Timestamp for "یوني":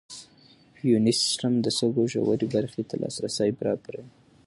0.91-1.13